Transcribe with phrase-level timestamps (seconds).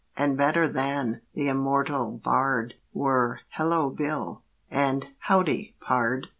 [0.17, 6.29] And better than "The Immortal Bard" Were "Hello, Bill," and "Howdy, pard!"